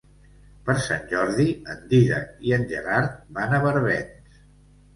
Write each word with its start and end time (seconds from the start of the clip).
Per 0.69 0.75
Sant 0.85 1.03
Jordi 1.11 1.45
en 1.75 1.85
Dídac 1.93 2.41
i 2.49 2.57
en 2.59 2.67
Gerard 2.73 3.15
van 3.39 3.57
a 3.57 3.63
Barbens. 3.69 4.45